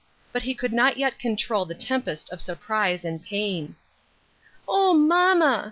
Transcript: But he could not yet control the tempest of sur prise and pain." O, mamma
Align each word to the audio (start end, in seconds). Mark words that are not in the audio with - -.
But 0.33 0.41
he 0.41 0.55
could 0.55 0.73
not 0.73 0.97
yet 0.97 1.19
control 1.19 1.63
the 1.63 1.75
tempest 1.75 2.33
of 2.33 2.41
sur 2.41 2.55
prise 2.55 3.05
and 3.05 3.23
pain." 3.23 3.75
O, 4.67 4.95
mamma 4.95 5.59